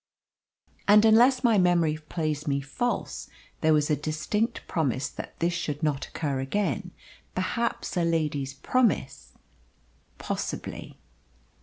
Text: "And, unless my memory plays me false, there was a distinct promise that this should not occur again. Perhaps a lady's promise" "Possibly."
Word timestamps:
"And, 0.87 1.05
unless 1.05 1.43
my 1.43 1.59
memory 1.59 1.95
plays 1.95 2.47
me 2.47 2.59
false, 2.59 3.29
there 3.59 3.71
was 3.71 3.91
a 3.91 3.95
distinct 3.95 4.65
promise 4.67 5.07
that 5.07 5.37
this 5.37 5.53
should 5.53 5.83
not 5.83 6.07
occur 6.07 6.39
again. 6.39 6.89
Perhaps 7.35 7.95
a 7.95 8.03
lady's 8.03 8.55
promise" 8.55 9.33
"Possibly." 10.27 10.97